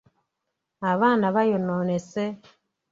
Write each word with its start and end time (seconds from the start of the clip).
Abaana 0.91 1.25
bayonoonese. 1.35 2.23